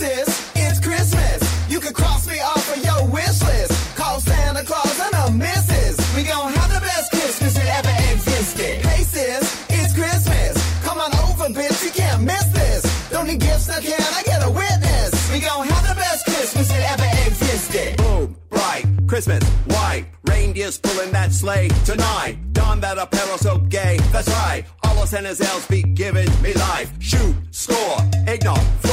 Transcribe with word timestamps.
sis, 0.00 0.52
it's 0.56 0.80
Christmas. 0.80 1.38
You 1.68 1.78
can 1.78 1.92
cross 1.92 2.26
me 2.26 2.40
off 2.40 2.66
of 2.74 2.82
your 2.82 3.02
wish 3.08 3.38
list. 3.50 3.72
Call 3.96 4.18
Santa 4.20 4.64
Claus 4.64 4.98
and 5.06 5.14
a 5.22 5.24
missus. 5.44 5.96
We 6.16 6.22
gon' 6.22 6.52
have 6.54 6.72
the 6.72 6.80
best 6.80 7.10
Christmas 7.10 7.52
that 7.54 7.68
ever 7.78 7.94
existed. 8.12 8.74
Hey 8.88 9.02
sis, 9.04 9.44
it's 9.68 9.92
Christmas. 9.92 10.54
Come 10.86 10.98
on 11.04 11.12
over, 11.24 11.48
bitch, 11.52 11.84
you 11.84 11.90
can't 11.90 12.22
miss 12.22 12.46
this. 12.60 12.82
Don't 13.10 13.26
need 13.26 13.40
gifts, 13.40 13.68
now 13.68 13.80
can 13.80 14.12
I 14.20 14.22
get 14.22 14.40
a 14.42 14.50
witness? 14.50 15.10
We 15.32 15.40
gon' 15.40 15.68
have 15.68 15.86
the 15.90 15.94
best 15.94 16.24
Christmas 16.24 16.68
that 16.68 16.82
ever 16.92 17.08
existed. 17.28 17.96
Boom, 17.98 18.36
bright, 18.48 18.86
Christmas, 19.06 19.44
white. 19.74 20.06
Reindeers 20.24 20.78
pulling 20.78 21.12
that 21.12 21.30
sleigh 21.32 21.68
tonight. 21.84 22.38
Don 22.52 22.80
that 22.80 22.96
apparel 22.96 23.36
so 23.36 23.58
gay, 23.76 23.98
that's 24.12 24.28
right. 24.28 24.64
All 24.82 24.94
the 24.94 25.06
Santa's 25.06 25.42
elves 25.42 25.66
be 25.66 25.82
giving 25.82 26.30
me 26.40 26.54
life. 26.54 26.90
Shoot, 27.00 27.34
score, 27.50 27.98
floor. 28.80 28.89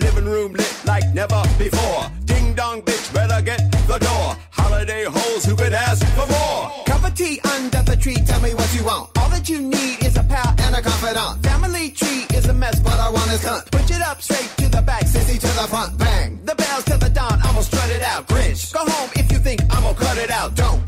Living 0.00 0.24
room 0.24 0.52
lit 0.52 0.74
like 0.86 1.06
never 1.14 1.42
before. 1.58 2.10
Ding 2.24 2.54
dong, 2.54 2.82
bitch, 2.82 3.12
better 3.14 3.40
get 3.42 3.60
the 3.86 3.98
door. 3.98 4.36
Holiday 4.50 5.04
holes, 5.04 5.44
who 5.44 5.54
could 5.56 5.72
ask 5.72 6.04
for 6.16 6.26
more? 6.26 6.84
Cup 6.86 7.04
of 7.04 7.14
tea 7.14 7.40
under 7.54 7.82
the 7.82 7.96
tree, 7.96 8.16
tell 8.26 8.40
me 8.40 8.54
what 8.54 8.74
you 8.74 8.84
want. 8.84 9.10
All 9.18 9.28
that 9.30 9.48
you 9.48 9.60
need 9.60 10.02
is 10.04 10.16
a 10.16 10.24
pal 10.24 10.54
and 10.58 10.74
a 10.74 10.82
confidant. 10.82 11.42
Family 11.44 11.90
tree 11.90 12.26
is 12.34 12.46
a 12.48 12.54
mess, 12.54 12.80
but 12.80 12.98
I 12.98 13.10
want 13.10 13.30
his 13.30 13.42
cunt. 13.44 13.70
Push 13.70 13.90
it 13.90 14.02
up 14.02 14.22
straight 14.22 14.50
to 14.58 14.68
the 14.68 14.82
back, 14.82 15.04
sissy 15.04 15.38
to 15.38 15.50
the 15.60 15.66
front, 15.68 15.98
bang. 15.98 16.40
The 16.44 16.54
bells 16.54 16.84
to 16.84 16.96
the 16.96 17.10
dawn, 17.10 17.38
I'ma 17.42 17.60
strut 17.60 17.90
it 17.90 18.02
out. 18.02 18.26
Grinch, 18.28 18.72
go 18.72 18.80
home 18.80 19.10
if 19.14 19.30
you 19.32 19.38
think 19.38 19.60
I'ma 19.70 19.92
cut 19.94 20.18
it 20.18 20.30
out. 20.30 20.54
Don't 20.54 20.79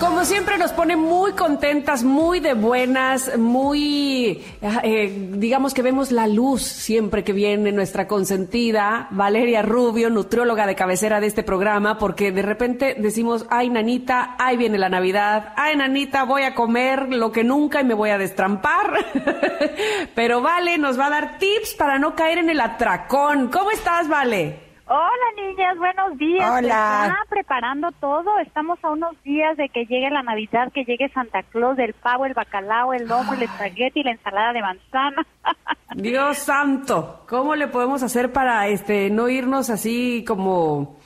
Como 0.00 0.24
siempre 0.24 0.58
nos 0.58 0.72
pone 0.72 0.96
muy 0.96 1.32
contentas, 1.32 2.02
muy 2.02 2.40
de 2.40 2.54
buenas, 2.54 3.36
muy, 3.38 4.42
eh, 4.82 5.28
digamos 5.32 5.74
que 5.74 5.82
vemos 5.82 6.10
la 6.10 6.26
luz 6.26 6.62
siempre 6.62 7.22
que 7.24 7.32
viene 7.32 7.72
nuestra 7.72 8.08
consentida, 8.08 9.08
Valeria 9.10 9.62
Rubio, 9.62 10.10
nutrióloga 10.10 10.66
de 10.66 10.74
cabecera 10.74 11.20
de 11.20 11.26
este 11.26 11.42
programa, 11.42 11.98
porque 11.98 12.32
de 12.32 12.42
repente 12.42 12.96
decimos, 12.98 13.46
ay 13.50 13.70
nanita, 13.70 14.36
ahí 14.38 14.56
viene 14.56 14.78
la 14.78 14.88
Navidad, 14.88 15.52
ay 15.56 15.76
nanita, 15.76 16.24
voy 16.24 16.42
a 16.42 16.54
comer 16.54 17.08
lo 17.12 17.30
que 17.32 17.44
nunca 17.44 17.80
y 17.80 17.84
me 17.84 17.94
voy 17.94 18.10
a 18.10 18.18
destrampar. 18.18 19.06
Pero 20.14 20.40
Vale 20.40 20.78
nos 20.78 20.98
va 20.98 21.06
a 21.06 21.10
dar 21.10 21.38
tips 21.38 21.74
para 21.74 21.98
no 21.98 22.14
caer 22.14 22.38
en 22.38 22.50
el 22.50 22.60
atracón. 22.60 23.48
¿Cómo 23.48 23.70
estás, 23.70 24.08
Vale? 24.08 24.69
Hola 24.92 25.08
niñas, 25.36 25.78
buenos 25.78 26.18
días. 26.18 26.50
Hola. 26.50 27.04
Está 27.06 27.24
preparando 27.28 27.92
todo. 28.00 28.40
Estamos 28.40 28.76
a 28.82 28.90
unos 28.90 29.12
días 29.22 29.56
de 29.56 29.68
que 29.68 29.86
llegue 29.86 30.10
la 30.10 30.24
Navidad, 30.24 30.72
que 30.72 30.82
llegue 30.82 31.08
Santa 31.10 31.44
Claus, 31.44 31.78
el 31.78 31.92
pavo, 31.92 32.26
el 32.26 32.34
bacalao, 32.34 32.92
el 32.92 33.06
lomo, 33.06 33.34
el 33.34 33.44
espagueti, 33.44 34.02
la 34.02 34.10
ensalada 34.10 34.52
de 34.52 34.62
manzana. 34.62 35.24
Dios 35.94 36.38
santo, 36.38 37.22
¿cómo 37.28 37.54
le 37.54 37.68
podemos 37.68 38.02
hacer 38.02 38.32
para 38.32 38.66
este 38.66 39.10
no 39.10 39.28
irnos 39.28 39.70
así 39.70 40.24
como 40.26 40.98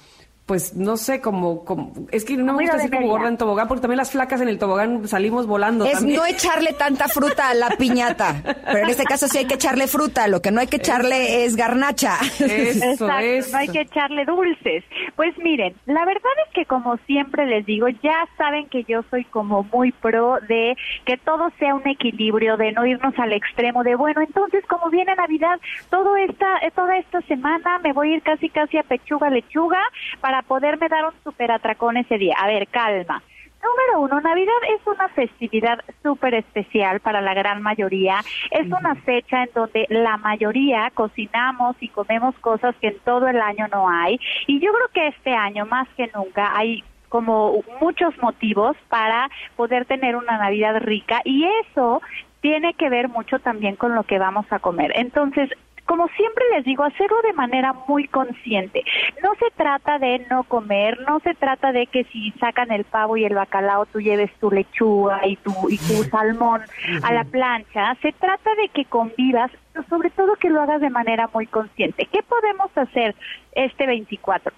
pues 0.46 0.76
no 0.76 0.96
sé, 0.98 1.20
como, 1.22 1.64
como 1.64 1.92
es 2.10 2.24
que 2.24 2.36
no 2.36 2.52
me 2.52 2.62
gusta 2.64 2.76
así 2.76 2.88
de 2.88 2.96
como 2.96 3.08
gorda 3.08 3.28
en 3.28 3.38
tobogán, 3.38 3.66
porque 3.66 3.80
también 3.80 3.96
las 3.96 4.10
flacas 4.10 4.42
en 4.42 4.48
el 4.48 4.58
tobogán 4.58 5.08
salimos 5.08 5.46
volando 5.46 5.86
Es 5.86 5.92
también. 5.94 6.18
no 6.18 6.26
echarle 6.26 6.74
tanta 6.74 7.08
fruta 7.08 7.48
a 7.48 7.54
la 7.54 7.70
piñata. 7.78 8.42
Pero 8.44 8.78
en 8.78 8.90
este 8.90 9.04
caso 9.04 9.26
sí 9.26 9.38
hay 9.38 9.46
que 9.46 9.54
echarle 9.54 9.86
fruta. 9.86 10.28
Lo 10.28 10.42
que 10.42 10.50
no 10.50 10.60
hay 10.60 10.66
que 10.66 10.76
echarle 10.76 11.44
es 11.44 11.56
garnacha. 11.56 12.18
Eso, 12.38 12.84
Exacto, 12.84 13.18
eso. 13.20 13.52
no 13.52 13.58
hay 13.58 13.68
que 13.68 13.80
echarle 13.80 14.24
dulces. 14.26 14.84
Pues 15.16 15.36
miren, 15.38 15.74
la 15.86 16.04
verdad 16.04 16.32
es 16.46 16.52
que 16.52 16.66
como 16.66 16.98
siempre 17.06 17.46
les 17.46 17.64
digo, 17.64 17.88
ya 17.88 18.26
saben 18.36 18.68
que 18.68 18.84
yo 18.84 19.02
soy 19.10 19.24
como 19.24 19.62
muy 19.72 19.92
pro 19.92 20.38
de 20.46 20.76
que 21.06 21.16
todo 21.16 21.50
sea 21.58 21.74
un 21.74 21.86
equilibrio, 21.88 22.56
de 22.58 22.72
no 22.72 22.84
irnos 22.84 23.18
al 23.18 23.32
extremo 23.32 23.82
de, 23.82 23.94
bueno, 23.94 24.20
entonces 24.20 24.62
como 24.66 24.90
viene 24.90 25.14
Navidad, 25.14 25.58
todo 25.90 26.16
esta, 26.16 26.58
eh, 26.58 26.70
toda 26.74 26.98
esta 26.98 27.20
semana 27.22 27.78
me 27.78 27.92
voy 27.94 28.12
a 28.12 28.16
ir 28.16 28.22
casi 28.22 28.50
casi 28.50 28.76
a 28.76 28.82
pechuga 28.82 29.30
lechuga 29.30 29.80
para 30.20 30.33
poderme 30.42 30.88
dar 30.88 31.04
un 31.06 31.14
super 31.22 31.50
atracón 31.52 31.96
ese 31.96 32.18
día. 32.18 32.34
A 32.38 32.46
ver, 32.46 32.68
calma. 32.68 33.22
Número 33.64 34.00
uno, 34.00 34.20
Navidad 34.20 34.52
es 34.76 34.86
una 34.86 35.08
festividad 35.08 35.78
súper 36.02 36.34
especial 36.34 37.00
para 37.00 37.22
la 37.22 37.32
gran 37.32 37.62
mayoría. 37.62 38.20
Es 38.50 38.66
una 38.66 38.94
fecha 38.94 39.44
en 39.44 39.48
donde 39.54 39.86
la 39.88 40.18
mayoría 40.18 40.90
cocinamos 40.92 41.74
y 41.80 41.88
comemos 41.88 42.34
cosas 42.40 42.74
que 42.80 42.88
en 42.88 42.98
todo 43.00 43.26
el 43.26 43.40
año 43.40 43.66
no 43.72 43.88
hay. 43.88 44.20
Y 44.46 44.60
yo 44.60 44.70
creo 44.70 44.88
que 44.92 45.08
este 45.08 45.32
año, 45.34 45.64
más 45.64 45.88
que 45.96 46.10
nunca, 46.14 46.52
hay 46.54 46.84
como 47.08 47.62
muchos 47.80 48.12
motivos 48.20 48.76
para 48.88 49.30
poder 49.56 49.86
tener 49.86 50.16
una 50.16 50.36
Navidad 50.36 50.80
rica 50.80 51.22
y 51.24 51.46
eso 51.62 52.02
tiene 52.40 52.74
que 52.74 52.90
ver 52.90 53.08
mucho 53.08 53.38
también 53.38 53.76
con 53.76 53.94
lo 53.94 54.02
que 54.02 54.18
vamos 54.18 54.44
a 54.50 54.58
comer. 54.58 54.92
Entonces, 54.96 55.48
como 55.86 56.08
siempre 56.08 56.44
les 56.54 56.64
digo, 56.64 56.82
hacerlo 56.84 57.16
de 57.22 57.32
manera 57.32 57.74
muy 57.86 58.08
consciente. 58.08 58.82
No 59.22 59.34
se 59.38 59.50
trata 59.56 59.98
de 59.98 60.26
no 60.30 60.44
comer, 60.44 61.00
no 61.06 61.20
se 61.20 61.34
trata 61.34 61.72
de 61.72 61.86
que 61.86 62.04
si 62.04 62.30
sacan 62.32 62.72
el 62.72 62.84
pavo 62.84 63.16
y 63.16 63.24
el 63.24 63.34
bacalao 63.34 63.86
tú 63.86 64.00
lleves 64.00 64.32
tu 64.40 64.50
lechuga 64.50 65.26
y 65.26 65.36
tu, 65.36 65.52
y 65.68 65.78
tu 65.78 66.04
salmón 66.04 66.62
a 67.02 67.12
la 67.12 67.24
plancha. 67.24 67.96
Se 68.02 68.12
trata 68.12 68.54
de 68.54 68.68
que 68.68 68.84
convivas, 68.86 69.50
pero 69.72 69.86
sobre 69.88 70.10
todo 70.10 70.36
que 70.36 70.50
lo 70.50 70.62
hagas 70.62 70.80
de 70.80 70.90
manera 70.90 71.28
muy 71.32 71.46
consciente. 71.46 72.06
¿Qué 72.06 72.22
podemos 72.22 72.70
hacer 72.76 73.14
este 73.52 73.86
24? 73.86 74.52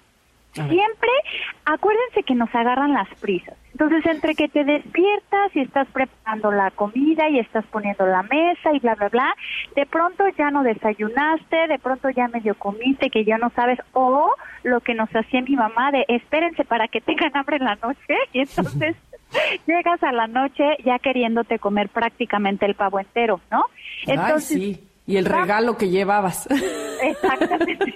Siempre 0.57 1.09
acuérdense 1.65 2.23
que 2.23 2.35
nos 2.35 2.53
agarran 2.53 2.93
las 2.93 3.07
prisas. 3.19 3.55
Entonces, 3.71 4.05
entre 4.07 4.33
que 4.33 4.47
te 4.47 4.63
despiertas 4.63 5.55
y 5.55 5.59
estás 5.59 5.87
preparando 5.89 6.51
la 6.51 6.71
comida 6.71 7.29
y 7.29 7.37
estás 7.37 7.63
poniendo 7.65 8.07
la 8.07 8.23
mesa 8.23 8.73
y 8.73 8.79
bla, 8.79 8.95
bla, 8.95 9.09
bla, 9.09 9.35
de 9.75 9.85
pronto 9.85 10.23
ya 10.35 10.49
no 10.49 10.63
desayunaste, 10.63 11.67
de 11.67 11.77
pronto 11.77 12.09
ya 12.09 12.27
medio 12.27 12.55
comiste 12.55 13.11
que 13.11 13.23
ya 13.23 13.37
no 13.37 13.51
sabes, 13.51 13.79
o 13.93 14.31
lo 14.63 14.79
que 14.81 14.95
nos 14.95 15.09
hacía 15.15 15.41
mi 15.43 15.55
mamá 15.55 15.91
de 15.91 16.05
espérense 16.07 16.65
para 16.65 16.87
que 16.87 17.01
tengan 17.01 17.35
hambre 17.37 17.57
en 17.57 17.65
la 17.65 17.75
noche 17.75 18.15
y 18.33 18.39
entonces 18.39 18.95
llegas 19.67 20.01
a 20.01 20.11
la 20.11 20.27
noche 20.27 20.63
ya 20.83 20.97
queriéndote 20.99 21.59
comer 21.59 21.89
prácticamente 21.89 22.65
el 22.65 22.73
pavo 22.73 22.99
entero, 22.99 23.41
¿no? 23.51 23.65
Ay, 24.07 24.39
sí. 24.39 24.87
Y 25.07 25.17
el 25.17 25.25
regalo 25.25 25.77
que 25.77 25.89
llevabas. 25.89 26.47
Exactamente. 27.01 27.95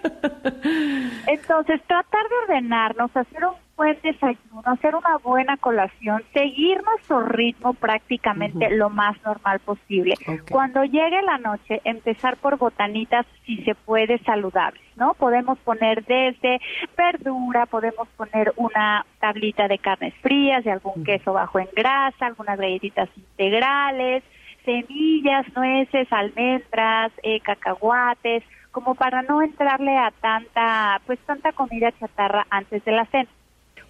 Entonces, 1.28 1.82
tratar 1.86 2.24
de 2.30 2.36
ordenarnos, 2.46 3.16
hacer 3.16 3.46
un 3.46 3.56
buen 3.76 3.98
desayuno, 4.02 4.62
hacer 4.64 4.96
una 4.96 5.18
buena 5.18 5.58
colación, 5.58 6.24
seguir 6.34 6.82
nuestro 6.84 7.24
ritmo 7.24 7.74
prácticamente 7.74 8.70
lo 8.70 8.90
más 8.90 9.22
normal 9.24 9.60
posible. 9.60 10.16
Cuando 10.50 10.84
llegue 10.84 11.22
la 11.24 11.38
noche, 11.38 11.82
empezar 11.84 12.38
por 12.38 12.58
botanitas, 12.58 13.26
si 13.46 13.58
se 13.64 13.76
puede, 13.76 14.20
saludables, 14.20 14.84
¿no? 14.96 15.14
Podemos 15.16 15.58
poner 15.60 16.06
desde 16.06 16.62
verdura, 16.96 17.66
podemos 17.66 18.08
poner 18.16 18.54
una 18.56 19.06
tablita 19.20 19.68
de 19.68 19.80
carnes 19.80 20.14
frías, 20.22 20.64
de 20.64 20.72
algún 20.72 21.04
queso 21.04 21.34
bajo 21.34 21.60
en 21.60 21.68
grasa, 21.76 22.28
algunas 22.28 22.58
galletitas 22.58 23.10
integrales, 23.18 24.24
semillas, 24.64 25.46
nueces, 25.56 26.12
almendras, 26.12 27.12
eh, 27.24 27.40
cacahuates, 27.42 28.44
como 28.72 28.96
para 28.96 29.22
no 29.22 29.42
entrarle 29.42 29.98
a 29.98 30.12
tanta, 30.12 31.02
pues 31.06 31.20
tanta 31.20 31.52
comida 31.52 31.92
chatarra 32.00 32.46
antes 32.50 32.84
de 32.86 32.92
la 32.92 33.06
cena. 33.06 33.30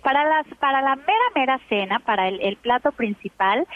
Para 0.04 0.24
las, 0.26 0.48
para 0.58 0.82
la 0.82 0.96
mera 0.96 1.26
mera 1.36 1.59
cena, 1.70 2.00
para 2.00 2.28
el, 2.28 2.42
el 2.42 2.58
plato 2.58 2.92
principal, 2.92 3.68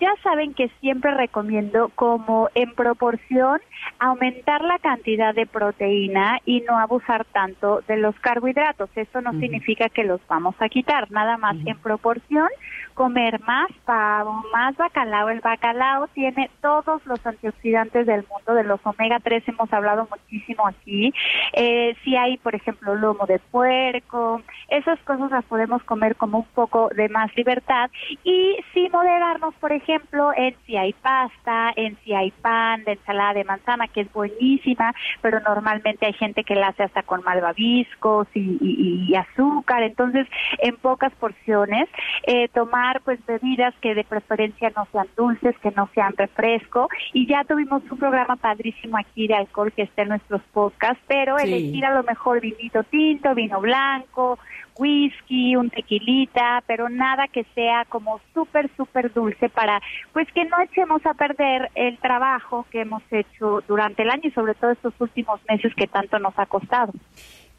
ya 0.00 0.12
saben 0.22 0.54
que 0.54 0.70
siempre 0.80 1.12
recomiendo 1.12 1.90
como 1.94 2.48
en 2.54 2.74
proporción 2.74 3.60
aumentar 3.98 4.62
la 4.62 4.78
cantidad 4.78 5.34
de 5.34 5.46
proteína 5.46 6.40
y 6.44 6.62
no 6.62 6.78
abusar 6.78 7.24
tanto 7.26 7.82
de 7.86 7.96
los 7.96 8.18
carbohidratos. 8.20 8.90
Eso 8.96 9.20
no 9.20 9.32
significa 9.38 9.88
que 9.88 10.04
los 10.04 10.20
vamos 10.28 10.54
a 10.58 10.68
quitar, 10.68 11.10
nada 11.10 11.36
más 11.36 11.56
en 11.64 11.78
proporción 11.78 12.48
comer 12.94 13.40
más 13.40 13.70
pavo, 13.84 14.44
más 14.52 14.76
bacalao. 14.76 15.28
El 15.28 15.40
bacalao 15.40 16.06
tiene 16.08 16.50
todos 16.60 17.04
los 17.06 17.24
antioxidantes 17.26 18.06
del 18.06 18.24
mundo, 18.28 18.54
de 18.54 18.64
los 18.64 18.80
omega 18.84 19.18
3 19.20 19.42
hemos 19.48 19.72
hablado 19.72 20.08
muchísimo 20.10 20.66
aquí. 20.66 21.12
Eh, 21.52 21.96
si 22.04 22.16
hay, 22.16 22.36
por 22.38 22.54
ejemplo, 22.54 22.94
lomo 22.94 23.26
de 23.26 23.38
puerco, 23.38 24.42
esas 24.68 24.98
cosas 25.00 25.30
las 25.30 25.44
podemos 25.44 25.82
comer 25.84 26.16
como 26.16 26.38
un 26.38 26.46
poco 26.54 26.88
de 26.94 27.08
más 27.08 27.34
libertad 27.36 27.90
y 28.22 28.56
sí 28.72 28.88
moderarnos, 28.92 29.54
por 29.56 29.72
ejemplo, 29.72 29.83
ejemplo, 29.84 30.32
en 30.36 30.56
si 30.66 30.76
hay 30.76 30.92
pasta, 30.94 31.72
en 31.76 31.96
si 32.04 32.14
hay 32.14 32.30
pan, 32.30 32.84
de 32.84 32.92
ensalada 32.92 33.34
de 33.34 33.44
manzana, 33.44 33.88
que 33.88 34.02
es 34.02 34.12
buenísima, 34.12 34.94
pero 35.20 35.40
normalmente 35.40 36.06
hay 36.06 36.14
gente 36.14 36.44
que 36.44 36.54
la 36.54 36.68
hace 36.68 36.82
hasta 36.82 37.02
con 37.02 37.22
malvaviscos 37.22 38.26
y, 38.34 38.58
y, 38.60 39.14
azúcar. 39.14 39.82
Entonces, 39.82 40.26
en 40.58 40.76
pocas 40.76 41.12
porciones, 41.14 41.88
eh, 42.26 42.48
tomar 42.48 43.00
pues 43.02 43.24
bebidas 43.26 43.74
que 43.80 43.94
de 43.94 44.04
preferencia 44.04 44.72
no 44.74 44.86
sean 44.90 45.06
dulces, 45.16 45.56
que 45.58 45.70
no 45.72 45.88
sean 45.94 46.14
refresco. 46.16 46.88
Y 47.12 47.26
ya 47.26 47.44
tuvimos 47.44 47.82
un 47.90 47.98
programa 47.98 48.36
padrísimo 48.36 48.96
aquí 48.98 49.26
de 49.26 49.34
alcohol 49.34 49.72
que 49.72 49.82
está 49.82 50.02
en 50.02 50.08
nuestros 50.08 50.42
podcasts, 50.52 51.02
pero 51.06 51.38
elegir 51.38 51.84
a 51.84 51.94
lo 51.94 52.02
mejor 52.02 52.40
vinito 52.40 52.82
tinto, 52.84 53.34
vino 53.34 53.60
blanco, 53.60 54.38
whisky, 54.78 55.56
un 55.56 55.70
tequilita, 55.70 56.62
pero 56.66 56.88
nada 56.88 57.28
que 57.28 57.44
sea 57.54 57.84
como 57.86 58.20
súper, 58.32 58.70
súper 58.76 59.12
dulce 59.12 59.48
para, 59.48 59.73
pues 60.12 60.26
que 60.32 60.44
no 60.44 60.60
echemos 60.62 61.04
a 61.06 61.14
perder 61.14 61.70
el 61.74 61.98
trabajo 61.98 62.66
que 62.70 62.82
hemos 62.82 63.02
hecho 63.10 63.62
durante 63.66 64.02
el 64.02 64.10
año 64.10 64.22
y 64.24 64.30
sobre 64.32 64.54
todo 64.54 64.72
estos 64.72 64.94
últimos 65.00 65.40
meses 65.48 65.72
que 65.76 65.86
tanto 65.86 66.18
nos 66.18 66.38
ha 66.38 66.46
costado. 66.46 66.92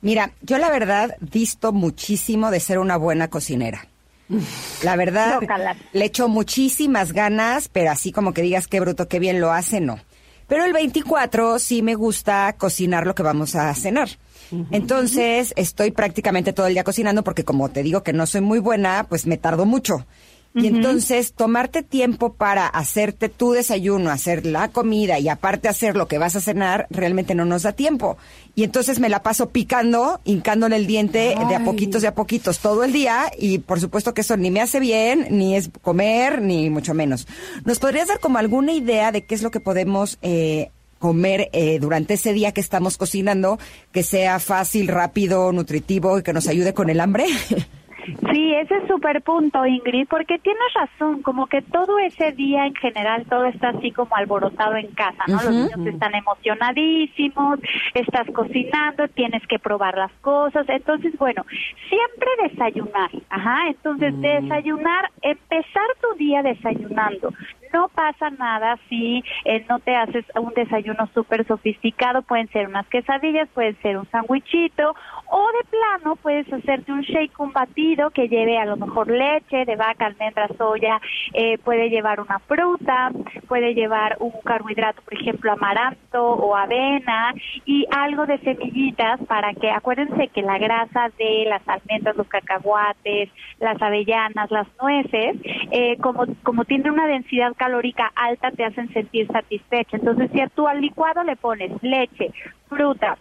Mira, 0.02 0.32
yo 0.42 0.58
la 0.58 0.70
verdad 0.70 1.16
visto 1.20 1.72
muchísimo 1.72 2.52
de 2.52 2.60
ser 2.60 2.80
una 2.80 2.98
buena 2.98 3.30
cocinera. 3.30 3.88
La 4.84 4.96
verdad, 4.96 5.40
le 5.94 6.06
echo 6.06 6.28
muchísimas 6.28 7.14
ganas, 7.14 7.70
pero 7.70 7.92
así 7.92 8.12
como 8.12 8.34
que 8.34 8.42
digas 8.42 8.68
qué 8.68 8.80
bruto, 8.80 9.08
qué 9.08 9.20
bien 9.20 9.40
lo 9.40 9.52
hace, 9.52 9.82
no. 9.82 10.00
Pero 10.48 10.64
el 10.64 10.74
24 10.74 11.58
sí 11.58 11.82
me 11.82 11.96
gusta 11.96 12.54
cocinar 12.58 13.08
lo 13.08 13.16
que 13.16 13.24
vamos 13.24 13.56
a 13.56 13.74
cenar. 13.74 14.10
Entonces 14.70 15.54
estoy 15.56 15.90
prácticamente 15.90 16.54
todo 16.54 16.68
el 16.68 16.74
día 16.74 16.84
cocinando 16.84 17.24
porque 17.24 17.44
como 17.44 17.70
te 17.70 17.82
digo 17.82 18.04
que 18.04 18.14
no 18.14 18.28
soy 18.28 18.42
muy 18.42 18.60
buena, 18.60 19.08
pues 19.10 19.26
me 19.26 19.38
tardo 19.38 19.66
mucho. 19.66 20.06
Y 20.56 20.68
entonces 20.68 21.34
tomarte 21.34 21.84
tiempo 21.84 22.34
para 22.34 22.66
hacerte 22.66 23.28
tu 23.28 23.52
desayuno, 23.52 24.10
hacer 24.10 24.46
la 24.46 24.70
comida 24.70 25.20
y 25.20 25.28
aparte 25.28 25.68
hacer 25.68 25.98
lo 25.98 26.08
que 26.08 26.18
vas 26.18 26.38
a 26.38 26.42
cenar, 26.42 26.88
realmente 26.90 27.36
no 27.36 27.44
nos 27.44 27.64
da 27.64 27.74
tiempo. 27.74 28.18
Y 28.56 28.64
entonces 28.64 29.02
me 29.02 29.10
la 29.10 29.22
paso 29.22 29.50
picando, 29.50 30.22
hincándole 30.24 30.78
el 30.78 30.88
diente 30.88 31.36
de 31.50 31.56
a 31.56 31.64
poquitos 31.66 32.02
de 32.02 32.08
a 32.08 32.16
poquitos 32.16 32.60
todo 32.60 32.86
el 32.86 32.94
día 32.94 33.26
y 33.38 33.58
por 33.60 33.82
supuesto 33.82 34.14
que 34.14 34.22
eso 34.22 34.38
ni 34.38 34.50
me 34.50 34.62
hace 34.62 34.80
bien, 34.80 35.28
ni 35.30 35.58
es 35.58 35.70
comer, 35.82 36.42
ni 36.42 36.70
mucho 36.70 36.94
menos. 36.94 37.28
¿Nos 37.66 37.80
podrías 37.80 38.08
dar 38.08 38.22
como 38.22 38.38
alguna 38.38 38.72
idea 38.72 39.12
de 39.12 39.26
qué 39.26 39.36
es 39.36 39.42
lo 39.42 39.52
que 39.52 39.60
podemos 39.60 40.18
eh, 40.22 40.72
comer 41.00 41.50
eh, 41.52 41.80
durante 41.80 42.14
ese 42.14 42.32
día 42.32 42.54
que 42.54 42.62
estamos 42.62 42.98
cocinando, 42.98 43.60
que 43.92 44.04
sea 44.04 44.40
fácil, 44.40 44.88
rápido, 44.88 45.52
nutritivo 45.52 46.18
y 46.18 46.24
que 46.24 46.32
nos 46.32 46.48
ayude 46.48 46.74
con 46.74 46.90
el 46.90 47.02
hambre? 47.02 47.26
Sí, 48.32 48.54
ese 48.54 48.78
es 48.78 48.88
súper 48.88 49.22
punto, 49.22 49.66
Ingrid, 49.66 50.08
porque 50.08 50.38
tienes 50.40 50.74
razón, 50.74 51.22
como 51.22 51.48
que 51.48 51.62
todo 51.62 51.98
ese 52.00 52.32
día 52.32 52.66
en 52.66 52.76
general, 52.76 53.26
todo 53.30 53.46
está 53.46 53.70
así 53.70 53.92
como 53.92 54.16
alborotado 54.16 54.76
en 54.76 54.88
casa, 54.92 55.24
¿no? 55.28 55.42
Los 55.42 55.52
niños 55.52 55.88
están 55.88 56.14
emocionadísimos, 56.16 57.60
estás 57.94 58.28
cocinando, 58.32 59.08
tienes 59.10 59.46
que 59.48 59.60
probar 59.60 59.98
las 59.98 60.12
cosas, 60.22 60.68
entonces, 60.70 61.18
bueno, 61.18 61.46
siempre 61.90 62.30
desayunar, 62.50 63.10
ajá, 63.30 63.68
entonces 63.68 64.14
mm. 64.14 64.22
desayunar, 64.22 65.10
empezar 65.22 65.88
tu 66.02 66.18
día 66.18 66.44
desayunando, 66.44 67.34
no 67.76 67.90
pasa 67.90 68.30
nada 68.30 68.80
si 68.88 69.22
eh, 69.44 69.66
no 69.68 69.80
te 69.80 69.94
haces 69.94 70.24
un 70.40 70.54
desayuno 70.54 71.10
súper 71.14 71.46
sofisticado, 71.46 72.22
pueden 72.22 72.48
ser 72.48 72.70
unas 72.70 72.88
quesadillas, 72.88 73.50
pueden 73.50 73.76
ser 73.82 73.98
un 73.98 74.10
sandwichito 74.12 74.96
o 75.28 75.48
de 75.52 75.70
plano 75.70 76.16
puedes 76.16 76.52
hacerte 76.54 76.94
un 76.94 77.02
shake, 77.02 77.38
un 77.38 77.52
batido 77.52 78.12
que 78.12 78.30
lleve 78.30 78.58
a 78.58 78.66
lo 78.66 78.78
mejor 78.78 79.10
leche 79.10 79.66
de 79.66 79.76
vaca, 79.76 80.06
almendra, 80.06 80.48
soya, 80.58 81.02
eh, 81.34 81.58
puede 81.58 81.90
llevar 81.90 82.22
una 82.22 82.40
fruta, 82.40 83.12
puede 83.48 83.74
llevar 83.74 84.16
un 84.20 84.32
carbohidrato, 84.46 85.02
por 85.02 85.14
ejemplo, 85.14 85.52
amaranto 85.52 86.24
o 86.24 86.56
avena 86.56 87.34
y 87.66 87.86
algo 87.92 88.26
de 88.26 88.38
semillitas 88.40 89.20
para 89.28 89.54
que, 89.54 89.70
acuérdense 89.72 90.30
que 90.30 90.42
la 90.42 90.58
grasa 90.58 91.10
de 91.18 91.46
las 91.50 91.68
almendras, 91.68 92.16
los 92.16 92.28
cacahuates, 92.28 93.30
las 93.60 93.82
avellanas, 93.82 94.50
las 94.52 94.68
nueces, 94.82 95.36
eh, 95.72 95.98
como, 95.98 96.26
como 96.44 96.64
tiene 96.64 96.90
una 96.92 97.08
densidad 97.08 97.54
calórica 97.66 98.12
alta, 98.16 98.52
te 98.52 98.64
hacen 98.64 98.92
sentir 98.94 99.28
satisfecha. 99.28 99.98
Entonces, 99.98 100.30
si 100.32 100.42
a 100.42 100.48
tu 100.48 100.68
al 100.68 100.82
licuado 100.82 101.24
le 101.24 101.36
pones 101.36 101.72
leche, 101.82 102.32
fruta, 102.70 103.18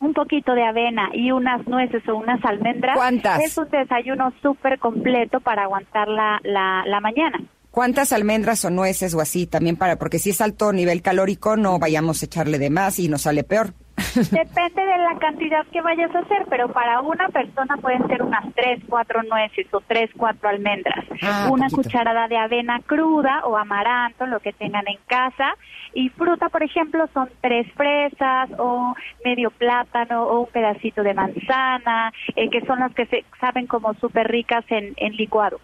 un 0.00 0.14
poquito 0.14 0.54
de 0.54 0.64
avena 0.64 1.10
y 1.12 1.30
unas 1.32 1.66
nueces 1.66 2.06
o 2.08 2.16
unas 2.16 2.42
almendras, 2.44 2.96
es 3.42 3.58
un 3.58 3.68
desayuno 3.68 4.32
súper 4.42 4.78
completo 4.78 5.40
para 5.40 5.64
aguantar 5.64 6.08
la, 6.08 6.40
la, 6.44 6.84
la 6.86 7.00
mañana. 7.00 7.38
¿Cuántas 7.70 8.12
almendras 8.12 8.64
o 8.64 8.70
nueces 8.70 9.14
o 9.14 9.20
así 9.20 9.46
también 9.46 9.76
para, 9.76 9.96
porque 9.96 10.18
si 10.18 10.30
es 10.30 10.40
alto 10.40 10.72
nivel 10.72 11.02
calórico 11.02 11.56
no 11.56 11.78
vayamos 11.78 12.22
a 12.22 12.26
echarle 12.26 12.58
de 12.58 12.70
más 12.70 12.98
y 12.98 13.08
nos 13.08 13.22
sale 13.22 13.44
peor? 13.44 13.74
Depende 14.14 14.82
de 14.82 14.98
la 14.98 15.18
cantidad 15.18 15.66
que 15.66 15.80
vayas 15.80 16.14
a 16.14 16.20
hacer, 16.20 16.46
pero 16.48 16.72
para 16.72 17.00
una 17.00 17.28
persona 17.28 17.76
pueden 17.76 18.06
ser 18.08 18.22
unas 18.22 18.44
tres, 18.54 18.80
cuatro 18.88 19.22
nueces 19.22 19.66
o 19.72 19.80
tres, 19.80 20.10
cuatro 20.16 20.48
almendras. 20.48 21.04
Ah, 21.22 21.48
una 21.50 21.68
cucharada 21.68 22.28
de 22.28 22.36
avena 22.36 22.80
cruda 22.86 23.42
o 23.44 23.56
amaranto, 23.56 24.26
lo 24.26 24.40
que 24.40 24.52
tengan 24.52 24.86
en 24.88 24.98
casa. 25.06 25.54
Y 25.92 26.08
fruta, 26.10 26.48
por 26.48 26.62
ejemplo, 26.62 27.08
son 27.12 27.28
tres 27.40 27.66
fresas 27.74 28.48
o 28.58 28.94
medio 29.24 29.50
plátano 29.50 30.24
o 30.24 30.40
un 30.40 30.46
pedacito 30.46 31.02
de 31.02 31.14
manzana, 31.14 32.12
eh, 32.36 32.48
que 32.48 32.64
son 32.66 32.80
las 32.80 32.94
que 32.94 33.06
se 33.06 33.24
saben 33.40 33.66
como 33.66 33.94
súper 33.94 34.28
ricas 34.28 34.64
en, 34.68 34.94
en 34.96 35.16
licuado. 35.16 35.60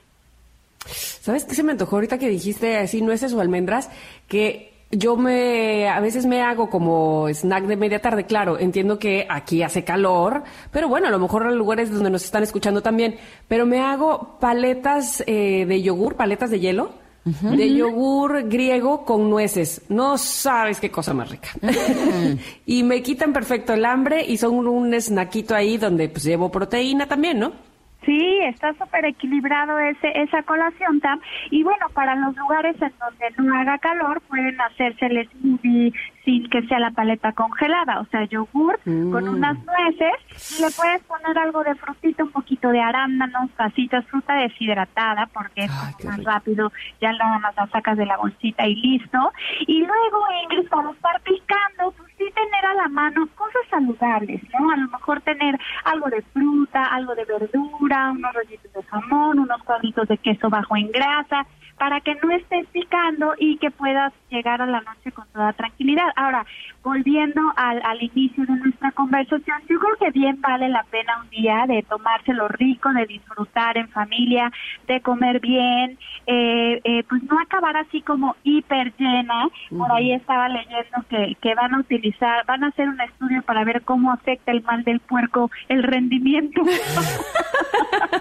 ¿Sabes 0.86 1.44
qué 1.44 1.54
se 1.54 1.62
me 1.62 1.72
antojó 1.72 1.96
ahorita 1.96 2.18
que 2.18 2.28
dijiste 2.28 2.76
así 2.76 3.02
nueces 3.02 3.32
o 3.32 3.40
almendras? 3.40 3.90
Que 4.28 4.75
yo 4.90 5.16
me, 5.16 5.88
a 5.88 6.00
veces 6.00 6.26
me 6.26 6.42
hago 6.42 6.70
como 6.70 7.28
snack 7.28 7.64
de 7.64 7.76
media 7.76 8.00
tarde, 8.00 8.24
claro, 8.24 8.58
entiendo 8.58 8.98
que 8.98 9.26
aquí 9.28 9.62
hace 9.62 9.84
calor, 9.84 10.44
pero 10.70 10.88
bueno, 10.88 11.08
a 11.08 11.10
lo 11.10 11.18
mejor 11.18 11.46
en 11.46 11.56
lugares 11.56 11.90
donde 11.90 12.10
nos 12.10 12.24
están 12.24 12.42
escuchando 12.42 12.82
también, 12.82 13.16
pero 13.48 13.66
me 13.66 13.80
hago 13.80 14.38
paletas 14.40 15.24
eh, 15.26 15.66
de 15.66 15.82
yogur, 15.82 16.14
paletas 16.14 16.50
de 16.50 16.60
hielo, 16.60 16.90
de 17.24 17.74
yogur 17.74 18.48
griego 18.48 19.04
con 19.04 19.28
nueces. 19.28 19.82
No 19.88 20.16
sabes 20.16 20.78
qué 20.78 20.92
cosa 20.92 21.12
más 21.12 21.28
rica. 21.28 21.48
y 22.66 22.84
me 22.84 23.02
quitan 23.02 23.32
perfecto 23.32 23.74
el 23.74 23.84
hambre 23.84 24.24
y 24.24 24.36
son 24.36 24.68
un, 24.68 24.94
snackito 24.94 25.56
ahí 25.56 25.76
donde 25.76 26.08
pues 26.08 26.22
llevo 26.22 26.52
proteína 26.52 27.08
también, 27.08 27.40
¿no? 27.40 27.52
Sí, 28.06 28.38
está 28.44 28.73
súper 28.75 29.05
equilibrado 29.05 29.79
ese, 29.81 30.12
esa 30.14 30.44
colación, 30.44 31.00
Tam. 31.00 31.20
Y 31.50 31.64
bueno, 31.64 31.87
para 31.93 32.14
los 32.14 32.37
lugares 32.37 32.81
en 32.81 32.93
donde 33.00 33.43
no 33.43 33.58
haga 33.58 33.79
calor, 33.79 34.23
pueden 34.23 34.61
hacerse 34.61 35.06
el 35.06 35.29
smoothie 35.29 35.93
sin 36.25 36.49
que 36.49 36.62
sea 36.67 36.79
la 36.79 36.93
paleta 36.93 37.32
congelada, 37.32 38.00
o 38.00 38.06
sea, 38.06 38.25
yogur 38.25 38.79
con 38.85 39.25
mm. 39.25 39.35
unas 39.35 39.56
nueces. 39.64 40.14
Y 40.56 40.62
le 40.62 40.70
puedes 40.70 41.03
poner 41.03 41.37
algo 41.37 41.64
de 41.64 41.75
frutita, 41.75 42.25
un 42.25 42.31
poquito 42.31 42.69
de 42.70 42.81
arándanos, 42.81 43.50
casitas, 43.56 44.06
fruta 44.06 44.35
deshidratada, 44.35 45.26
porque 45.32 45.64
es 45.64 46.05
más 46.05 46.23
rápido, 46.25 46.73
ya 47.00 47.12
nada 47.12 47.41
más 47.41 47.56
la 47.56 47.67
sacas 47.69 47.97
de 47.97 48.06
la 48.06 48.17
bolsita 48.17 48.67
y 48.67 48.76
listo. 48.76 49.32
Y 49.67 49.81
luego, 49.81 50.19
Ingrid, 50.44 50.69
para 50.69 50.91
estar 50.91 51.20
picando, 51.23 51.93
pues 51.97 52.15
sí 52.26 52.32
tener 52.32 52.67
a 52.67 52.75
la 52.75 52.88
mano 52.88 53.28
cosas 53.34 53.62
saludables, 53.70 54.43
¿no? 54.58 54.70
A 54.70 54.76
lo 54.76 54.88
mejor 54.88 55.20
tener 55.20 55.58
algo 55.84 56.08
de 56.08 56.23
fruta, 56.23 56.84
algo 56.84 57.14
de 57.14 57.25
verdura, 57.25 58.11
unos 58.11 58.34
rollitos 58.34 58.73
de 58.73 58.82
jamón, 58.82 59.38
unos 59.38 59.62
cuadritos 59.62 60.08
de 60.08 60.19
queso 60.19 60.48
bajo 60.48 60.77
en 60.77 60.91
grasa, 60.91 61.46
para 61.78 62.00
que 62.00 62.14
no 62.16 62.30
estés 62.30 62.66
picando 62.68 63.34
y 63.38 63.58
que 63.58 63.70
puedas 63.70 64.12
llegar 64.30 64.62
a 64.62 64.66
la 64.66 64.80
noche 64.80 65.12
con 65.12 65.26
toda 65.32 65.52
tranquilidad. 65.52 66.06
Ahora, 66.16 66.44
volviendo 66.82 67.40
al, 67.56 67.82
al 67.84 68.02
inicio 68.02 68.44
de 68.46 68.54
nuestra 68.54 68.92
conversación, 68.92 69.58
yo 69.68 69.78
creo 69.78 69.96
que 69.98 70.10
bien 70.18 70.40
vale 70.40 70.68
la 70.68 70.84
pena 70.84 71.20
un 71.22 71.30
día 71.30 71.64
de 71.66 71.82
tomárselo 71.82 72.48
rico, 72.48 72.92
de 72.92 73.06
disfrutar 73.06 73.76
en 73.76 73.88
familia, 73.88 74.50
de 74.86 75.00
comer 75.00 75.40
bien, 75.40 75.98
eh, 76.26 76.80
eh, 76.84 77.04
pues 77.08 77.22
no 77.24 77.38
acabar 77.38 77.76
así 77.76 78.00
como 78.02 78.36
hiper 78.42 78.94
llena. 78.96 79.48
Por 79.76 79.92
ahí 79.92 80.12
estaba 80.12 80.48
leyendo 80.48 81.04
que, 81.08 81.36
que 81.40 81.54
van 81.54 81.74
a 81.74 81.80
utilizar, 81.80 82.44
van 82.46 82.64
a 82.64 82.68
hacer 82.68 82.88
un 82.88 83.00
estudio 83.00 83.42
para 83.42 83.64
ver 83.64 83.82
cómo 83.82 84.12
afecta 84.12 84.52
el 84.52 84.62
mal 84.62 84.82
del 84.84 85.00
puerco 85.00 85.50
el 85.68 85.82
rendimiento 85.82 86.62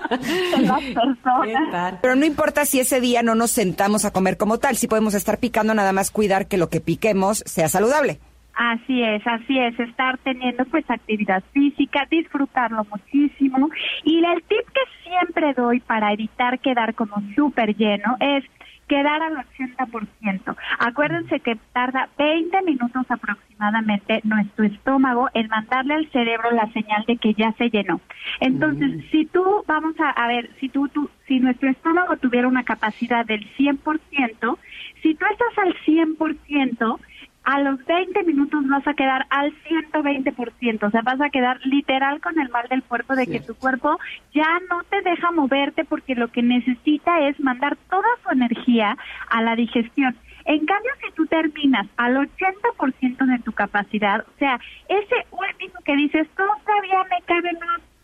de 0.10 0.62
las 0.62 0.82
personas. 0.82 1.96
Pero 2.02 2.16
no 2.16 2.26
importa 2.26 2.66
si 2.66 2.80
ese 2.80 3.02
día 3.02 3.24
no 3.24 3.36
nos 3.36 3.45
sentamos 3.52 4.06
a 4.06 4.12
comer 4.12 4.38
como 4.38 4.58
tal, 4.58 4.76
si 4.76 4.88
podemos 4.88 5.14
estar 5.14 5.40
picando, 5.40 5.74
nada 5.74 5.94
más 5.94 6.12
cuidar 6.12 6.48
que 6.48 6.58
lo 6.58 6.70
que 6.70 6.82
piquemos 6.82 7.44
sea 7.46 7.70
saludable. 7.70 8.20
Así 8.56 9.04
es, 9.04 9.22
así 9.28 9.60
es, 9.60 9.78
estar 9.80 10.18
teniendo 10.20 10.64
pues 10.66 10.90
actividad 10.90 11.44
física, 11.52 12.08
disfrutarlo 12.10 12.86
muchísimo. 12.90 13.70
Y 14.04 14.24
el 14.24 14.42
tip 14.44 14.66
que 14.74 15.10
siempre 15.10 15.54
doy 15.54 15.82
para 15.82 16.14
evitar 16.14 16.60
quedar 16.60 16.96
como 16.96 17.16
súper 17.36 17.76
lleno 17.76 18.16
es 18.22 18.46
quedar 18.88 19.22
al 19.22 19.36
80%. 19.36 20.56
Acuérdense 20.80 21.40
que 21.40 21.58
tarda 21.74 22.10
20 22.18 22.62
minutos 22.64 23.06
aproximadamente 23.10 24.22
nuestro 24.24 24.66
estómago 24.66 25.30
en 25.34 25.48
mandarle 25.48 25.96
al 25.96 26.12
cerebro 26.12 26.52
la 26.52 26.72
señal 26.72 27.04
de 27.08 27.18
que 27.18 27.34
ya 27.34 27.52
se 27.54 27.70
llenó. 27.70 28.00
Entonces, 28.40 28.98
mm. 28.98 29.02
si 29.12 29.26
tú, 29.26 29.44
vamos 29.68 30.00
a, 30.00 30.10
a 30.10 30.28
ver, 30.28 30.50
si 30.60 30.70
tú, 30.70 30.88
tú, 30.90 31.10
si 31.28 31.40
nuestro 31.40 31.70
estómago 31.70 32.18
tuviera 32.18 32.48
una 32.48 32.64
capacidad 32.64 33.26
del 33.26 33.48
100%, 33.56 34.58
si 35.02 35.16
tú 35.16 35.26
estás 35.26 35.58
al 35.58 35.76
100%, 35.86 37.00
a 37.46 37.60
los 37.60 37.84
20 37.86 38.24
minutos 38.24 38.68
vas 38.68 38.86
a 38.88 38.94
quedar 38.96 39.28
al 39.30 39.54
120%, 39.64 40.84
o 40.84 40.90
sea, 40.90 41.02
vas 41.04 41.22
a 41.22 41.30
quedar 41.30 41.60
literal 41.66 42.20
con 42.20 42.40
el 42.40 42.50
mal 42.50 42.68
del 42.70 42.84
cuerpo 42.84 43.16
de 43.16 43.28
que 43.28 43.40
tu 43.40 43.56
cuerpo 43.56 44.00
ya 44.34 44.60
no 44.70 44.84
te 44.90 45.02
deja 45.02 45.32
moverte 45.32 45.86
porque 45.86 46.16
lo 46.16 46.28
que 46.30 46.42
necesita 46.42 47.28
es 47.28 47.40
mandar 47.40 47.78
toda 47.90 48.08
su 48.24 48.32
energía 48.32 48.98
a 49.30 49.42
la 49.42 49.56
digestión. 49.56 50.16
En 50.46 50.66
cambio, 50.66 50.92
si 51.04 51.14
tú 51.14 51.26
terminas 51.28 51.88
al 51.98 52.16
80% 52.16 53.26
de 53.26 53.40
tu 53.40 53.52
capacidad, 53.52 54.22
o 54.22 54.38
sea, 54.38 54.60
ese 54.90 55.26
último 55.32 55.80
que 55.84 55.96
dices, 55.96 56.28
todavía 56.36 57.04
me 57.10 57.22
cabe 57.26 57.52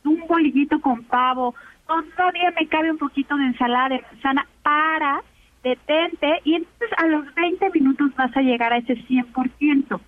un 0.05 0.27
bolillito 0.27 0.79
con 0.81 1.03
pavo, 1.03 1.55
todavía 2.15 2.51
me 2.59 2.67
cabe 2.67 2.91
un 2.91 2.97
poquito 2.97 3.35
de 3.37 3.45
ensalada 3.45 3.89
de 3.89 4.01
manzana, 4.01 4.47
para 4.63 5.21
detente 5.63 6.41
y 6.43 6.55
entonces 6.55 6.89
a 6.97 7.07
los 7.07 7.23
20 7.25 7.25
minutos 7.25 7.30
vas 8.21 8.37
a 8.37 8.41
llegar 8.41 8.71
a 8.71 8.77
ese 8.77 8.95
100% 9.07 9.99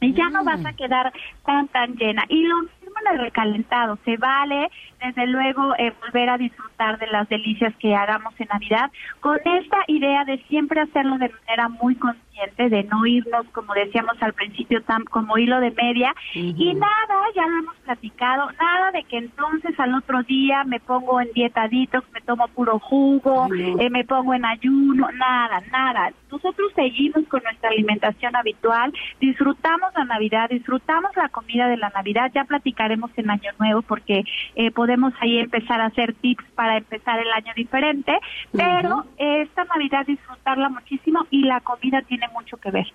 y 0.00 0.12
ya 0.14 0.28
no 0.30 0.44
vas 0.44 0.64
a 0.64 0.72
mm. 0.72 0.76
quedar 0.76 1.12
tan 1.46 1.68
tan 1.68 1.94
llena. 1.94 2.24
Y 2.28 2.42
lo 2.42 2.62
mismo 2.62 2.92
en 3.06 3.12
el 3.14 3.18
recalentado, 3.20 3.98
se 4.04 4.16
vale 4.16 4.68
desde 5.00 5.26
luego 5.28 5.74
eh, 5.78 5.92
volver 6.00 6.28
a 6.28 6.38
disfrutar 6.38 6.98
de 6.98 7.06
las 7.06 7.28
delicias 7.28 7.72
que 7.76 7.94
hagamos 7.94 8.34
en 8.38 8.48
Navidad 8.48 8.90
con 9.20 9.38
esta 9.44 9.78
idea 9.86 10.24
de 10.24 10.38
siempre 10.48 10.80
hacerlo 10.80 11.18
de 11.18 11.30
manera 11.30 11.68
muy 11.68 11.94
consciente, 11.94 12.31
de 12.56 12.84
no 12.84 13.06
irnos, 13.06 13.46
como 13.52 13.74
decíamos 13.74 14.16
al 14.20 14.32
principio, 14.32 14.82
tan 14.82 15.04
como 15.04 15.38
hilo 15.38 15.60
de 15.60 15.70
media. 15.70 16.14
Y 16.34 16.74
nada, 16.74 17.14
ya 17.34 17.46
lo 17.46 17.58
hemos 17.58 17.76
platicado, 17.76 18.50
nada 18.60 18.90
de 18.92 19.04
que 19.04 19.18
entonces 19.18 19.78
al 19.78 19.94
otro 19.94 20.22
día 20.22 20.64
me 20.64 20.80
pongo 20.80 21.20
en 21.20 21.32
dietaditos, 21.34 22.04
me 22.12 22.20
tomo 22.20 22.48
puro 22.48 22.78
jugo, 22.78 23.48
eh, 23.54 23.90
me 23.90 24.04
pongo 24.04 24.34
en 24.34 24.44
ayuno, 24.44 25.08
nada, 25.12 25.62
nada. 25.70 26.12
Nosotros 26.30 26.72
seguimos 26.74 27.26
con 27.28 27.42
nuestra 27.42 27.70
alimentación 27.70 28.34
habitual, 28.34 28.92
disfrutamos 29.20 29.90
la 29.96 30.04
Navidad, 30.04 30.48
disfrutamos 30.48 31.10
la 31.16 31.28
comida 31.28 31.68
de 31.68 31.76
la 31.76 31.90
Navidad, 31.90 32.30
ya 32.34 32.44
platicaremos 32.44 33.10
en 33.16 33.30
Año 33.30 33.50
Nuevo 33.58 33.82
porque 33.82 34.24
eh, 34.56 34.70
podemos 34.70 35.12
ahí 35.20 35.38
empezar 35.38 35.80
a 35.80 35.86
hacer 35.86 36.14
tips 36.14 36.44
para 36.54 36.78
empezar 36.78 37.20
el 37.20 37.30
año 37.32 37.52
diferente, 37.54 38.18
pero 38.52 39.04
esta 39.18 39.64
Navidad 39.64 40.06
disfrutarla 40.06 40.68
muchísimo 40.68 41.26
y 41.30 41.44
la 41.44 41.60
comida 41.60 42.02
tiene 42.02 42.21
mucho 42.28 42.56
que 42.56 42.70
ver. 42.70 42.86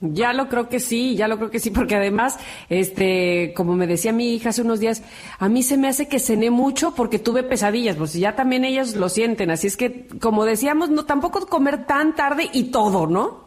Ya 0.00 0.32
lo 0.32 0.48
creo 0.48 0.68
que 0.68 0.80
sí, 0.80 1.16
ya 1.16 1.28
lo 1.28 1.38
creo 1.38 1.50
que 1.50 1.60
sí, 1.60 1.70
porque 1.70 1.94
además, 1.94 2.38
este, 2.68 3.54
como 3.56 3.74
me 3.74 3.86
decía 3.86 4.12
mi 4.12 4.34
hija 4.34 4.50
hace 4.50 4.62
unos 4.62 4.80
días, 4.80 5.02
a 5.38 5.48
mí 5.48 5.62
se 5.62 5.78
me 5.78 5.88
hace 5.88 6.08
que 6.08 6.18
cené 6.18 6.50
mucho 6.50 6.94
porque 6.94 7.18
tuve 7.18 7.42
pesadillas, 7.42 7.96
pues 7.96 8.12
ya 8.12 8.34
también 8.34 8.64
ellas 8.64 8.96
lo 8.96 9.08
sienten, 9.08 9.50
así 9.50 9.66
es 9.66 9.76
que, 9.76 10.06
como 10.20 10.44
decíamos, 10.44 10.90
no 10.90 11.04
tampoco 11.04 11.46
comer 11.46 11.86
tan 11.86 12.14
tarde 12.14 12.50
y 12.52 12.70
todo, 12.70 13.06
¿no? 13.06 13.44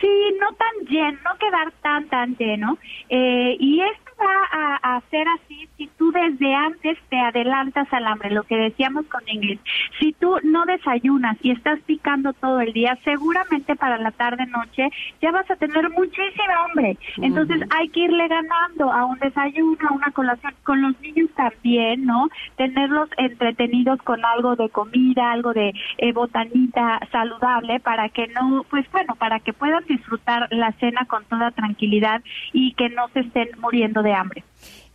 Sí, 0.00 0.08
no 0.40 0.46
tan 0.56 0.86
lleno, 0.88 1.18
no 1.22 1.38
quedar 1.38 1.72
tan, 1.82 2.08
tan 2.08 2.36
lleno. 2.36 2.78
Eh, 3.10 3.56
y 3.60 3.82
esto 3.82 4.09
va 4.20 4.76
a, 4.82 4.96
a, 4.96 5.00
ser 5.10 5.26
así 5.28 5.68
si 5.76 5.88
tú 5.98 6.12
desde 6.12 6.54
antes 6.54 6.98
te 7.08 7.18
adelantas 7.18 7.92
al 7.92 8.06
hambre, 8.06 8.30
lo 8.30 8.42
que 8.44 8.56
decíamos 8.56 9.06
con 9.06 9.22
inglés. 9.26 9.58
Si 9.98 10.12
tú 10.12 10.36
no 10.42 10.64
desayunas 10.66 11.36
y 11.42 11.52
estás 11.52 11.80
picando 11.80 12.32
todo 12.32 12.60
el 12.60 12.72
día, 12.72 12.98
seguramente 13.04 13.76
para 13.76 13.98
la 13.98 14.10
tarde-noche 14.10 14.88
ya 15.20 15.30
vas 15.30 15.50
a 15.50 15.56
tener 15.56 15.88
muchísima 15.90 16.64
hambre. 16.64 16.98
Entonces 17.18 17.62
hay 17.70 17.88
que 17.88 18.00
irle 18.00 18.28
ganando 18.28 18.92
a 18.92 19.04
un 19.04 19.18
desayuno, 19.18 19.88
a 19.88 19.92
una 19.92 20.10
colación. 20.10 20.54
Con 20.64 20.82
los 20.82 21.00
niños 21.00 21.30
también, 21.34 22.04
¿no? 22.04 22.28
Tenerlos 22.56 23.08
entretenidos 23.16 24.00
con 24.02 24.24
algo 24.24 24.56
de 24.56 24.68
comida, 24.68 25.32
algo 25.32 25.52
de 25.52 25.72
eh, 25.98 26.12
botanita 26.12 27.00
saludable 27.10 27.80
para 27.80 28.08
que 28.08 28.28
no, 28.28 28.64
pues 28.70 28.90
bueno, 28.92 29.14
para 29.16 29.40
que 29.40 29.52
puedan 29.52 29.84
disfrutar 29.84 30.48
la 30.50 30.72
cena 30.72 31.06
con 31.06 31.24
toda 31.24 31.50
tranquilidad 31.50 32.22
y 32.52 32.72
que 32.74 32.88
no 32.90 33.08
se 33.08 33.20
estén 33.20 33.48
muriendo 33.60 34.02
de 34.02 34.09
hambre. 34.12 34.42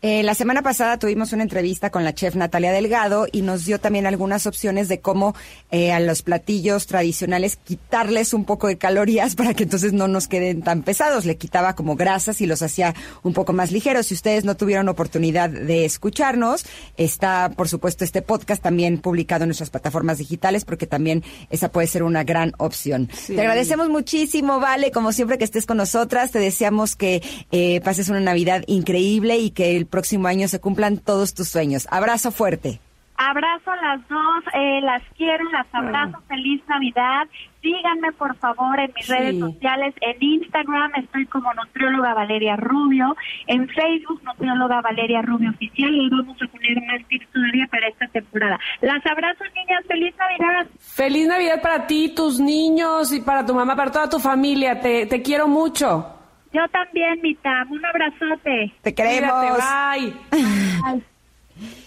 Eh, 0.01 0.21
la 0.23 0.35
semana 0.35 0.61
pasada 0.61 0.99
tuvimos 0.99 1.33
una 1.33 1.43
entrevista 1.43 1.89
con 1.89 2.03
la 2.03 2.13
chef 2.13 2.35
Natalia 2.35 2.71
Delgado 2.71 3.27
y 3.31 3.41
nos 3.41 3.65
dio 3.65 3.79
también 3.79 4.05
algunas 4.05 4.45
opciones 4.45 4.87
de 4.87 4.99
cómo 4.99 5.35
eh, 5.71 5.91
a 5.91 5.99
los 5.99 6.21
platillos 6.21 6.85
tradicionales 6.85 7.55
quitarles 7.55 8.33
un 8.33 8.45
poco 8.45 8.67
de 8.67 8.77
calorías 8.77 9.35
para 9.35 9.53
que 9.53 9.63
entonces 9.63 9.93
no 9.93 10.07
nos 10.07 10.27
queden 10.27 10.61
tan 10.61 10.83
pesados. 10.83 11.25
Le 11.25 11.37
quitaba 11.37 11.75
como 11.75 11.95
grasas 11.95 12.39
y 12.41 12.45
los 12.45 12.61
hacía 12.61 12.93
un 13.23 13.33
poco 13.33 13.53
más 13.53 13.71
ligeros. 13.71 14.07
Si 14.07 14.13
ustedes 14.13 14.45
no 14.45 14.55
tuvieron 14.55 14.89
oportunidad 14.89 15.49
de 15.49 15.85
escucharnos, 15.85 16.65
está 16.97 17.51
por 17.55 17.67
supuesto 17.67 18.03
este 18.03 18.21
podcast 18.21 18.61
también 18.61 18.99
publicado 18.99 19.43
en 19.43 19.49
nuestras 19.49 19.71
plataformas 19.71 20.19
digitales 20.19 20.65
porque 20.65 20.85
también 20.85 21.23
esa 21.49 21.71
puede 21.71 21.87
ser 21.87 22.03
una 22.03 22.23
gran 22.23 22.53
opción. 22.57 23.09
Te 23.27 23.39
agradecemos 23.39 23.89
muchísimo, 23.89 24.59
Vale, 24.59 24.91
como 24.91 25.11
siempre 25.11 25.37
que 25.37 25.45
estés 25.45 25.65
con 25.65 25.77
nosotras. 25.77 26.31
Te 26.31 26.39
deseamos 26.39 26.95
que 26.95 27.23
eh, 27.51 27.81
pases 27.81 28.09
una 28.09 28.19
Navidad 28.19 28.63
increíble 28.67 29.37
y 29.37 29.49
que 29.49 29.75
el 29.75 29.84
próximo 29.87 30.27
año 30.27 30.47
se 30.47 30.59
cumplan 30.59 30.97
todos 30.97 31.33
tus 31.33 31.47
sueños. 31.47 31.87
Abrazo 31.91 32.31
fuerte. 32.31 32.79
Abrazo 33.17 33.71
a 33.71 33.75
las 33.77 34.07
dos, 34.09 34.43
eh, 34.53 34.81
las 34.81 35.01
quiero, 35.15 35.49
las 35.49 35.65
abrazo, 35.71 36.21
feliz 36.27 36.61
Navidad. 36.67 37.27
Síganme 37.61 38.11
por 38.11 38.35
favor 38.35 38.77
en 38.77 38.91
mis 38.93 39.07
redes 39.07 39.39
sociales, 39.39 39.95
en 40.01 40.17
Instagram 40.21 40.91
estoy 40.97 41.25
como 41.27 41.51
nutrióloga 41.53 42.13
Valeria 42.13 42.57
Rubio, 42.57 43.15
en 43.47 43.67
Facebook 43.69 44.21
nutrióloga 44.23 44.81
Valeria 44.81 45.21
Rubio 45.21 45.49
Oficial 45.51 45.95
y 45.95 46.09
vamos 46.09 46.37
a 46.41 46.47
poner 46.47 46.75
más 46.85 47.07
tips 47.07 47.27
todavía 47.31 47.65
para 47.71 47.87
esta 47.87 48.07
temporada. 48.07 48.59
Las 48.81 49.03
abrazo 49.05 49.45
niñas, 49.55 49.83
feliz 49.87 50.13
Navidad. 50.17 50.67
Feliz 50.77 51.27
Navidad 51.27 51.61
para 51.61 51.87
ti, 51.87 52.13
tus 52.13 52.39
niños 52.39 53.13
y 53.13 53.21
para 53.21 53.45
tu 53.45 53.55
mamá, 53.55 53.75
para 53.77 53.91
toda 53.91 54.09
tu 54.09 54.19
familia, 54.19 54.81
te, 54.81 55.05
te 55.05 55.21
quiero 55.21 55.47
mucho. 55.47 56.14
Yo 56.55 56.61
también, 56.69 57.19
Tam. 57.41 57.69
Un 57.69 57.85
abrazote. 57.85 58.73
Te 58.81 58.93
queremos. 58.93 59.57
bye. 59.57 61.01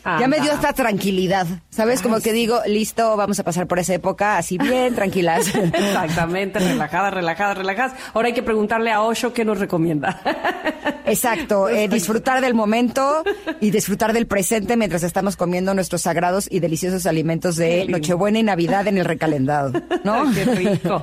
ya 0.04 0.28
me 0.28 0.40
dio 0.40 0.52
esta 0.52 0.72
tranquilidad, 0.72 1.46
¿sabes? 1.70 2.00
Como 2.00 2.20
que 2.20 2.32
digo, 2.32 2.60
listo, 2.66 3.16
vamos 3.16 3.38
a 3.38 3.44
pasar 3.44 3.66
por 3.66 3.78
esa 3.78 3.94
época 3.94 4.38
así 4.38 4.56
bien 4.56 4.94
tranquilas. 4.94 5.54
Exactamente, 5.54 6.58
relajadas, 6.58 7.12
relajadas, 7.12 7.58
relajadas. 7.58 7.92
Ahora 8.14 8.28
hay 8.28 8.34
que 8.34 8.42
preguntarle 8.42 8.90
a 8.90 9.02
Osho 9.02 9.32
qué 9.32 9.44
nos 9.44 9.58
recomienda. 9.58 10.20
Exacto, 11.06 11.68
eh, 11.68 11.88
disfrutar 11.88 12.40
del 12.40 12.54
momento 12.54 13.22
y 13.60 13.70
disfrutar 13.70 14.12
del 14.12 14.26
presente 14.26 14.76
mientras 14.76 15.02
estamos 15.02 15.36
comiendo 15.36 15.74
nuestros 15.74 16.02
sagrados 16.02 16.48
y 16.50 16.60
deliciosos 16.60 17.06
alimentos 17.06 17.56
de 17.56 17.86
Nochebuena 17.88 18.38
y 18.38 18.42
Navidad 18.42 18.86
en 18.86 18.98
el 18.98 19.04
recalendado, 19.04 19.72
¿no? 20.04 20.24
qué 20.34 20.44
rico. 20.44 21.02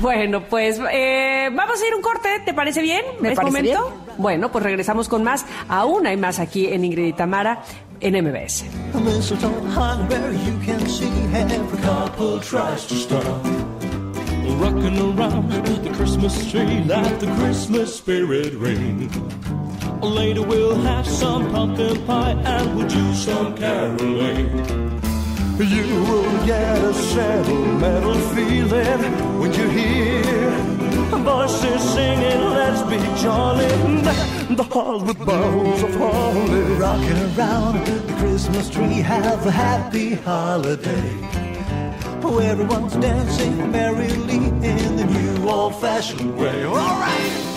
Bueno, 0.00 0.44
pues 0.48 0.80
eh, 0.92 1.50
vamos 1.52 1.82
a 1.82 1.86
ir 1.86 1.94
un 1.94 2.02
corte, 2.02 2.28
¿te 2.44 2.54
parece 2.54 2.82
bien? 2.82 3.02
¿Me 3.20 3.32
¿Es 3.32 3.42
momento? 3.42 3.60
Bien. 3.60 4.16
Bueno, 4.18 4.52
pues 4.52 4.64
regresamos 4.64 5.08
con 5.08 5.24
más. 5.24 5.44
Aún 5.68 6.06
hay 6.06 6.16
más 6.16 6.38
aquí 6.38 6.66
en 6.66 6.84
Ingrid 6.84 7.06
y 7.06 7.12
Tamara 7.12 7.62
en 8.00 8.14
MBS. 8.14 8.64
Rocking 14.60 14.98
around 14.98 15.50
the 15.50 15.90
Christmas 15.94 16.50
tree, 16.50 16.84
let 16.84 17.20
the 17.20 17.26
Christmas 17.38 17.96
spirit 17.96 18.52
ring. 18.54 19.08
Later 20.02 20.42
we'll 20.42 20.76
have 20.82 21.06
some 21.06 21.50
pumpkin 21.50 22.04
pie 22.04 22.32
and 22.32 22.76
we'll 22.76 22.88
do 22.88 23.14
some 23.14 23.56
caroling. 23.56 24.48
You 25.58 26.04
will 26.04 26.46
get 26.46 26.78
a 26.78 26.94
sentimental 26.94 28.14
feeling 28.34 29.40
when 29.40 29.52
you 29.52 29.68
hear 29.68 30.70
voices 31.22 31.82
singing, 31.94 32.40
let's 32.50 32.82
be 32.82 32.98
jolly. 33.22 34.39
The 34.60 34.98
with 35.06 35.18
boughs 35.24 35.82
of 35.82 35.94
holly. 35.94 36.60
Rocking 36.74 37.38
around 37.38 37.86
the 37.86 38.14
Christmas 38.18 38.68
tree, 38.68 39.00
have 39.00 39.46
a 39.46 39.50
happy 39.50 40.16
holiday. 40.16 41.16
Oh, 42.22 42.40
everyone's 42.42 42.94
dancing 42.96 43.72
merrily 43.72 44.36
in 44.36 44.96
the 44.96 45.06
new 45.06 45.48
old 45.48 45.80
fashioned 45.80 46.36
way. 46.36 46.64
All 46.64 46.74
right! 46.74 47.49